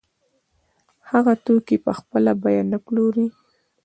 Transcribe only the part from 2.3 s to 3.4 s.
بیه نه پلوري